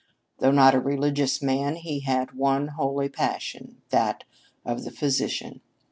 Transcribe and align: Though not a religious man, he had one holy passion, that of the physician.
Though 0.39 0.49
not 0.49 0.73
a 0.73 0.79
religious 0.79 1.43
man, 1.43 1.75
he 1.75 1.99
had 1.99 2.31
one 2.33 2.69
holy 2.69 3.07
passion, 3.07 3.83
that 3.91 4.23
of 4.65 4.83
the 4.83 4.89
physician. 4.89 5.61